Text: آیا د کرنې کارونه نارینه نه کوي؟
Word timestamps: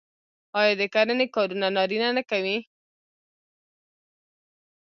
آیا 0.59 0.73
د 0.79 0.83
کرنې 0.93 1.27
کارونه 1.35 1.67
نارینه 1.75 2.09
نه 2.17 2.23
کوي؟ 2.29 2.57